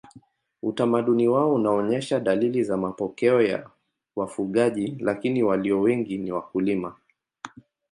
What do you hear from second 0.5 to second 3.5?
Utamaduni wao unaonyesha dalili za mapokeo